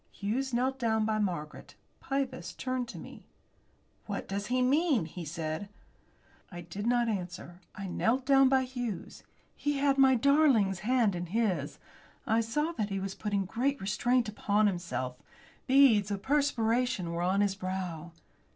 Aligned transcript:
Hughes 0.11 0.51
knelt 0.51 0.79
down 0.79 1.05
by 1.05 1.19
Margaret. 1.19 1.75
Pybus 1.99 2.53
turned 2.53 2.87
to 2.87 2.97
me. 2.97 3.27
"What 4.07 4.27
does 4.27 4.47
he 4.47 4.63
mean?" 4.63 5.05
he 5.05 5.23
said. 5.23 5.69
I 6.51 6.61
did 6.61 6.87
not 6.87 7.07
answer. 7.07 7.61
I 7.75 7.85
knelt 7.85 8.25
down 8.25 8.49
by 8.49 8.63
Hughes. 8.63 9.21
He 9.55 9.77
had 9.77 9.99
my 9.99 10.15
darling's 10.15 10.79
hand 10.79 11.13
in 11.13 11.27
his. 11.27 11.77
I 12.25 12.41
saw 12.41 12.71
that 12.79 12.89
he 12.89 12.99
was 12.99 13.13
putting 13.13 13.45
great 13.45 13.79
restraint 13.79 14.27
upon 14.27 14.65
himself. 14.65 15.17
Beads 15.67 16.09
of 16.09 16.23
perspiration 16.23 17.11
were 17.11 17.21
on 17.21 17.41
his 17.41 17.53
brow. 17.53 18.11